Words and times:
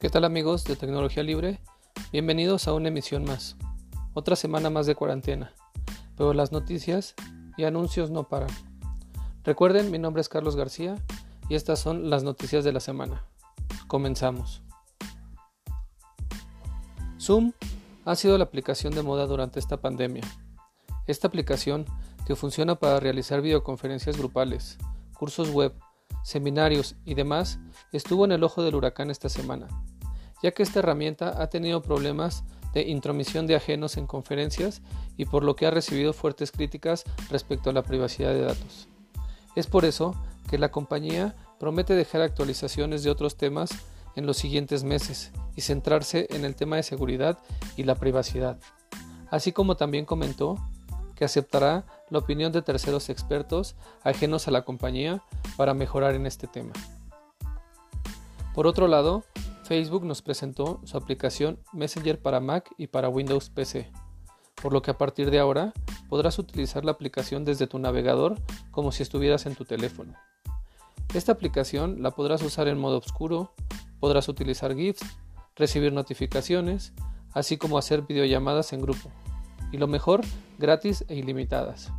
¿Qué 0.00 0.10
tal 0.10 0.24
amigos 0.24 0.62
de 0.62 0.76
Tecnología 0.76 1.24
Libre? 1.24 1.58
Bienvenidos 2.12 2.68
a 2.68 2.72
una 2.72 2.86
emisión 2.86 3.24
más. 3.24 3.56
Otra 4.14 4.36
semana 4.36 4.70
más 4.70 4.86
de 4.86 4.94
cuarentena, 4.94 5.52
pero 6.16 6.32
las 6.34 6.52
noticias 6.52 7.16
y 7.56 7.64
anuncios 7.64 8.08
no 8.08 8.28
paran. 8.28 8.48
Recuerden, 9.42 9.90
mi 9.90 9.98
nombre 9.98 10.20
es 10.20 10.28
Carlos 10.28 10.54
García 10.54 10.94
y 11.48 11.56
estas 11.56 11.80
son 11.80 12.10
las 12.10 12.22
noticias 12.22 12.62
de 12.62 12.70
la 12.70 12.78
semana. 12.78 13.24
Comenzamos. 13.88 14.62
Zoom 17.20 17.52
ha 18.04 18.14
sido 18.14 18.38
la 18.38 18.44
aplicación 18.44 18.94
de 18.94 19.02
moda 19.02 19.26
durante 19.26 19.58
esta 19.58 19.78
pandemia. 19.78 20.22
Esta 21.08 21.26
aplicación 21.26 21.86
que 22.24 22.36
funciona 22.36 22.76
para 22.76 23.00
realizar 23.00 23.42
videoconferencias 23.42 24.16
grupales, 24.16 24.78
cursos 25.18 25.50
web, 25.50 25.74
seminarios 26.22 26.94
y 27.04 27.14
demás, 27.14 27.58
estuvo 27.90 28.24
en 28.24 28.32
el 28.32 28.44
ojo 28.44 28.62
del 28.62 28.74
huracán 28.74 29.10
esta 29.10 29.28
semana, 29.28 29.66
ya 30.42 30.52
que 30.52 30.62
esta 30.62 30.80
herramienta 30.80 31.40
ha 31.42 31.48
tenido 31.48 31.82
problemas 31.82 32.44
de 32.74 32.82
intromisión 32.82 33.46
de 33.46 33.56
ajenos 33.56 33.96
en 33.96 34.06
conferencias 34.06 34.82
y 35.16 35.24
por 35.24 35.42
lo 35.42 35.56
que 35.56 35.66
ha 35.66 35.70
recibido 35.70 36.12
fuertes 36.12 36.52
críticas 36.52 37.04
respecto 37.30 37.70
a 37.70 37.72
la 37.72 37.82
privacidad 37.82 38.32
de 38.32 38.42
datos. 38.42 38.88
Es 39.56 39.66
por 39.66 39.84
eso 39.84 40.14
que 40.48 40.58
la 40.58 40.70
compañía 40.70 41.34
promete 41.58 41.94
dejar 41.94 42.22
actualizaciones 42.22 43.02
de 43.02 43.10
otros 43.10 43.36
temas 43.36 43.70
en 44.16 44.26
los 44.26 44.36
siguientes 44.36 44.84
meses 44.84 45.32
y 45.56 45.62
centrarse 45.62 46.26
en 46.30 46.44
el 46.44 46.54
tema 46.54 46.76
de 46.76 46.82
seguridad 46.82 47.38
y 47.76 47.84
la 47.84 47.94
privacidad, 47.94 48.58
así 49.30 49.52
como 49.52 49.76
también 49.76 50.04
comentó 50.04 50.56
que 51.14 51.24
aceptará 51.24 51.84
la 52.10 52.18
opinión 52.18 52.52
de 52.52 52.62
terceros 52.62 53.08
expertos 53.08 53.74
ajenos 54.04 54.46
a 54.46 54.52
la 54.52 54.62
compañía 54.62 55.22
para 55.56 55.74
mejorar 55.74 56.14
en 56.14 56.26
este 56.26 56.46
tema. 56.46 56.72
Por 58.54 58.66
otro 58.66 58.86
lado, 58.86 59.24
Facebook 59.68 60.06
nos 60.06 60.22
presentó 60.22 60.80
su 60.84 60.96
aplicación 60.96 61.58
Messenger 61.74 62.22
para 62.22 62.40
Mac 62.40 62.70
y 62.78 62.86
para 62.86 63.10
Windows 63.10 63.50
PC, 63.50 63.92
por 64.62 64.72
lo 64.72 64.80
que 64.80 64.90
a 64.90 64.96
partir 64.96 65.30
de 65.30 65.38
ahora 65.38 65.74
podrás 66.08 66.38
utilizar 66.38 66.86
la 66.86 66.92
aplicación 66.92 67.44
desde 67.44 67.66
tu 67.66 67.78
navegador 67.78 68.36
como 68.70 68.92
si 68.92 69.02
estuvieras 69.02 69.44
en 69.44 69.54
tu 69.54 69.66
teléfono. 69.66 70.14
Esta 71.12 71.32
aplicación 71.32 72.02
la 72.02 72.12
podrás 72.12 72.42
usar 72.42 72.66
en 72.66 72.78
modo 72.78 72.96
oscuro, 72.96 73.52
podrás 74.00 74.30
utilizar 74.30 74.74
GIFs, 74.74 75.04
recibir 75.54 75.92
notificaciones, 75.92 76.94
así 77.34 77.58
como 77.58 77.76
hacer 77.76 78.00
videollamadas 78.00 78.72
en 78.72 78.80
grupo 78.80 79.12
y 79.70 79.76
lo 79.76 79.86
mejor, 79.86 80.22
gratis 80.58 81.04
e 81.08 81.14
ilimitadas. 81.14 81.92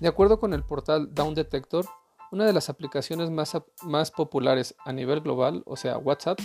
De 0.00 0.08
acuerdo 0.08 0.38
con 0.38 0.52
el 0.52 0.64
portal 0.64 1.14
Down 1.14 1.34
Detector, 1.34 1.86
una 2.30 2.44
de 2.44 2.52
las 2.52 2.68
aplicaciones 2.68 3.30
más, 3.30 4.10
populares 4.10 4.74
a 4.84 4.92
nivel 4.92 5.20
global, 5.20 5.62
o 5.66 5.76
sea 5.76 5.98
WhatsApp, 5.98 6.38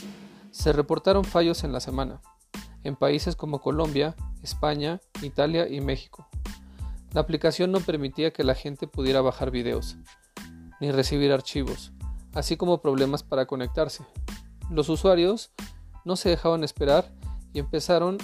se 0.52 0.74
reportaron 0.74 1.24
fallos 1.24 1.64
en 1.64 1.72
la 1.72 1.80
semana, 1.80 2.22
en 2.84 2.96
países 2.96 3.36
como 3.36 3.62
Colombia, 3.62 4.16
España, 4.42 5.02
Italia 5.22 5.68
y 5.68 5.82
México. 5.82 6.28
La 7.12 7.22
aplicación 7.22 7.72
no 7.72 7.80
permitía 7.80 8.32
que 8.32 8.44
la 8.44 8.56
gente 8.56 8.88
pudiera 8.88 9.22
bajar 9.22 9.52
videos, 9.52 9.98
ni 10.82 10.92
recibir 10.92 11.32
archivos, 11.32 11.94
así 12.34 12.58
como 12.58 12.82
problemas 12.82 13.24
para 13.24 13.46
conectarse. 13.46 14.04
Los 14.70 14.90
usuarios 14.90 15.52
no 16.04 16.16
se 16.16 16.30
dejaban 16.30 16.64
esperar 16.64 17.12
y 17.54 17.60
empezaron 17.60 18.18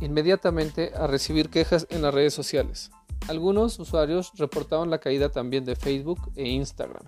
inmediatamente 0.00 0.92
a 0.96 1.06
recibir 1.06 1.50
quejas 1.50 1.86
en 1.90 2.02
las 2.02 2.12
redes 2.12 2.34
sociales. 2.34 2.90
Algunos 3.28 3.78
usuarios 3.80 4.32
reportaban 4.36 4.88
la 4.88 4.98
caída 4.98 5.30
también 5.30 5.64
de 5.64 5.74
Facebook 5.74 6.30
e 6.36 6.48
Instagram. 6.48 7.04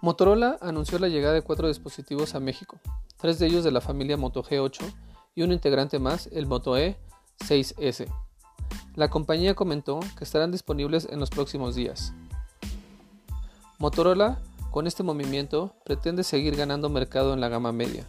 Motorola 0.00 0.56
anunció 0.60 0.98
la 0.98 1.08
llegada 1.08 1.34
de 1.34 1.42
cuatro 1.42 1.68
dispositivos 1.68 2.34
a 2.34 2.40
México, 2.40 2.78
tres 3.18 3.38
de 3.38 3.46
ellos 3.46 3.64
de 3.64 3.72
la 3.72 3.80
familia 3.80 4.16
Moto 4.16 4.42
G8 4.42 4.80
y 5.34 5.42
un 5.42 5.52
integrante 5.52 5.98
más, 5.98 6.28
el 6.32 6.46
Moto 6.46 6.76
E6S. 6.78 8.06
La 8.94 9.10
compañía 9.10 9.54
comentó 9.54 10.00
que 10.16 10.24
estarán 10.24 10.52
disponibles 10.52 11.08
en 11.10 11.20
los 11.20 11.30
próximos 11.30 11.74
días. 11.74 12.14
Motorola, 13.78 14.38
con 14.70 14.86
este 14.86 15.02
movimiento, 15.02 15.74
pretende 15.84 16.22
seguir 16.22 16.56
ganando 16.56 16.88
mercado 16.88 17.34
en 17.34 17.40
la 17.40 17.48
gama 17.48 17.72
media, 17.72 18.06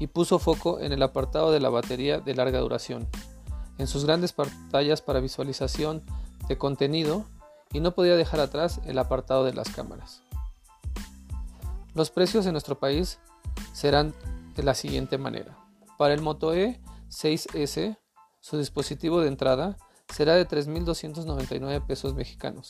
y 0.00 0.06
puso 0.06 0.38
foco 0.38 0.80
en 0.80 0.92
el 0.92 1.02
apartado 1.02 1.52
de 1.52 1.60
la 1.60 1.70
batería 1.70 2.18
de 2.20 2.34
larga 2.34 2.60
duración, 2.60 3.06
en 3.78 3.86
sus 3.86 4.04
grandes 4.04 4.32
pantallas 4.32 5.00
para 5.02 5.20
visualización 5.20 6.02
de 6.48 6.58
contenido 6.58 7.24
y 7.72 7.80
no 7.80 7.94
podía 7.94 8.16
dejar 8.16 8.40
atrás 8.40 8.80
el 8.84 8.98
apartado 8.98 9.44
de 9.44 9.54
las 9.54 9.70
cámaras. 9.70 10.22
Los 11.94 12.10
precios 12.10 12.46
en 12.46 12.52
nuestro 12.52 12.78
país 12.78 13.18
serán 13.72 14.14
de 14.54 14.62
la 14.62 14.74
siguiente 14.74 15.18
manera. 15.18 15.56
Para 15.96 16.14
el 16.14 16.20
Moto 16.20 16.54
E 16.54 16.80
6S, 17.10 17.98
su 18.40 18.58
dispositivo 18.58 19.20
de 19.20 19.28
entrada 19.28 19.76
será 20.12 20.34
de 20.34 20.46
3.299 20.46 21.86
pesos 21.86 22.14
mexicanos 22.14 22.68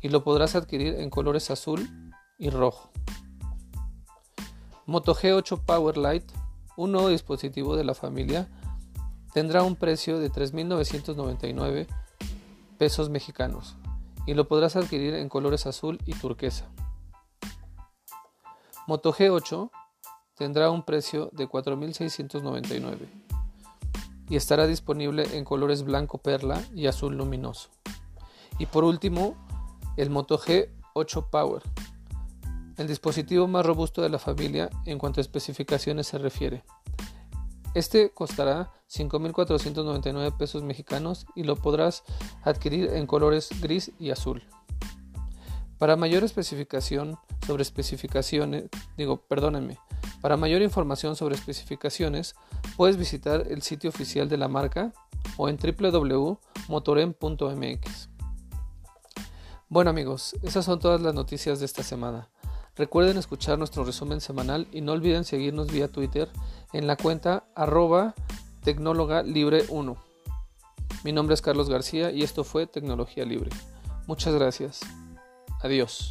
y 0.00 0.08
lo 0.08 0.22
podrás 0.22 0.54
adquirir 0.54 0.94
en 0.94 1.10
colores 1.10 1.50
azul 1.50 1.88
y 2.38 2.50
rojo. 2.50 2.90
Moto 4.86 5.14
G8 5.14 5.64
Power 5.64 5.96
Lite, 5.96 6.34
un 6.76 6.92
nuevo 6.92 7.08
dispositivo 7.08 7.76
de 7.76 7.84
la 7.84 7.94
familia, 7.94 8.48
tendrá 9.34 9.62
un 9.64 9.76
precio 9.76 10.18
de 10.18 10.30
3.999 10.30 11.86
pesos 12.78 13.10
mexicanos 13.10 13.76
y 14.26 14.34
lo 14.34 14.48
podrás 14.48 14.76
adquirir 14.76 15.14
en 15.14 15.28
colores 15.28 15.66
azul 15.66 15.98
y 16.06 16.14
turquesa. 16.14 16.66
Moto 18.86 19.12
G8 19.12 19.70
tendrá 20.36 20.70
un 20.70 20.84
precio 20.84 21.28
de 21.32 21.48
4.699 21.48 22.96
y 24.30 24.36
estará 24.36 24.66
disponible 24.66 25.36
en 25.36 25.44
colores 25.44 25.82
blanco 25.82 26.18
perla 26.18 26.62
y 26.74 26.86
azul 26.86 27.16
luminoso. 27.16 27.68
Y 28.58 28.66
por 28.66 28.84
último, 28.84 29.36
el 29.96 30.10
Moto 30.10 30.38
G8 30.38 31.28
Power 31.28 31.62
el 32.76 32.88
dispositivo 32.88 33.46
más 33.46 33.64
robusto 33.64 34.02
de 34.02 34.08
la 34.08 34.18
familia 34.18 34.68
en 34.84 34.98
cuanto 34.98 35.20
a 35.20 35.22
especificaciones 35.22 36.08
se 36.08 36.18
refiere. 36.18 36.64
Este 37.74 38.10
costará 38.10 38.72
5.499 38.88 40.36
pesos 40.36 40.62
mexicanos 40.62 41.26
y 41.34 41.42
lo 41.42 41.56
podrás 41.56 42.04
adquirir 42.42 42.90
en 42.94 43.06
colores 43.06 43.50
gris 43.60 43.92
y 43.98 44.10
azul. 44.10 44.44
Para 45.78 45.96
mayor 45.96 46.22
especificación 46.22 47.18
sobre 47.46 47.62
especificaciones, 47.62 48.64
digo, 48.96 49.26
perdónenme, 49.26 49.78
para 50.20 50.36
mayor 50.36 50.62
información 50.62 51.16
sobre 51.16 51.34
especificaciones, 51.34 52.36
puedes 52.76 52.96
visitar 52.96 53.48
el 53.50 53.62
sitio 53.62 53.90
oficial 53.90 54.28
de 54.28 54.38
la 54.38 54.48
marca 54.48 54.92
o 55.36 55.48
en 55.48 55.58
www.motorem.mx. 55.58 58.08
Bueno 59.68 59.90
amigos, 59.90 60.36
esas 60.42 60.64
son 60.64 60.78
todas 60.78 61.00
las 61.00 61.14
noticias 61.14 61.58
de 61.58 61.66
esta 61.66 61.82
semana. 61.82 62.30
Recuerden 62.76 63.18
escuchar 63.18 63.58
nuestro 63.58 63.84
resumen 63.84 64.20
semanal 64.20 64.66
y 64.72 64.80
no 64.80 64.92
olviden 64.92 65.24
seguirnos 65.24 65.70
vía 65.70 65.88
Twitter 65.88 66.28
en 66.72 66.86
la 66.86 66.96
cuenta 66.96 67.44
arroba 67.54 68.14
tecnóloga 68.62 69.22
libre 69.22 69.64
1. 69.68 69.96
Mi 71.04 71.12
nombre 71.12 71.34
es 71.34 71.42
Carlos 71.42 71.68
García 71.68 72.10
y 72.10 72.22
esto 72.22 72.42
fue 72.42 72.66
Tecnología 72.66 73.24
Libre. 73.24 73.50
Muchas 74.06 74.34
gracias. 74.34 74.80
Adiós. 75.62 76.10